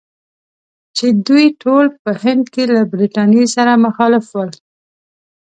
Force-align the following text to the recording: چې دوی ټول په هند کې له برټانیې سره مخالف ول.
چې 0.97 1.07
دوی 1.27 1.45
ټول 1.61 1.85
په 2.01 2.11
هند 2.23 2.45
کې 2.53 2.63
له 2.73 2.79
برټانیې 2.91 3.45
سره 3.55 3.81
مخالف 3.85 4.25
ول. 4.31 4.51